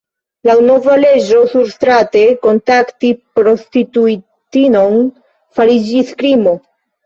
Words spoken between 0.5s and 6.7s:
nova leĝo surstrate kontakti prostituitinon fariĝis krimo.